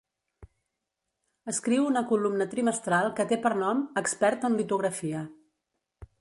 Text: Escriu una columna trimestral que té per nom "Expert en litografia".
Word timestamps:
Escriu 1.53 1.83
una 1.89 2.03
columna 2.13 2.47
trimestral 2.55 3.05
que 3.19 3.27
té 3.33 3.39
per 3.45 3.53
nom 3.61 3.85
"Expert 4.03 4.49
en 4.51 4.57
litografia". 4.63 5.23